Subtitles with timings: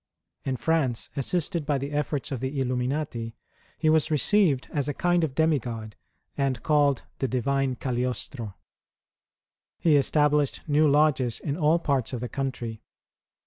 [0.45, 3.35] In France, assisted by the efforts of the Illuminati,
[3.77, 5.95] he was received as a kind of demigod,
[6.35, 8.55] and called the divine Cagliostro.
[9.77, 12.81] He established new lodges in all parts of the country.